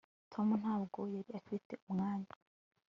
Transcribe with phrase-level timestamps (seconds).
[0.31, 2.31] tom ntabwo yari afite umwanya